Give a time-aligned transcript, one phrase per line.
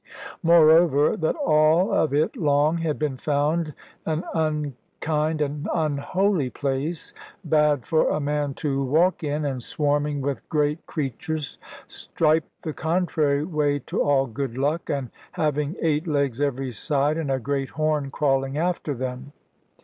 [0.41, 7.13] Moreover, that all of it long had been found an unkid and unholy place,
[7.45, 13.45] bad for a man to walk in, and swarming with great creatures, striped the contrary
[13.45, 18.09] way to all good luck, and having eight legs every side, and a great horn
[18.09, 19.33] crawling after them.